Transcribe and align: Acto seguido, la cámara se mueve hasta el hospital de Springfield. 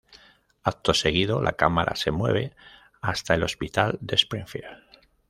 Acto 0.63 0.95
seguido, 0.95 1.43
la 1.43 1.51
cámara 1.53 1.95
se 1.95 2.09
mueve 2.09 2.55
hasta 3.01 3.35
el 3.35 3.43
hospital 3.43 3.99
de 4.01 4.15
Springfield. 4.15 4.81